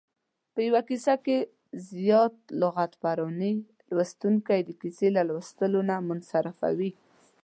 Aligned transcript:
په 0.53 0.59
یوه 0.67 0.81
کیسه 0.89 1.15
کې 1.25 1.37
زیاته 1.89 2.39
لغت 2.61 2.91
پراني 3.01 3.53
لوستونکی 3.95 4.59
د 4.63 4.69
کیسې 4.81 5.07
له 5.15 5.21
لوستلو 5.29 5.79
نه 5.89 5.95
منصرفوي. 6.09 6.91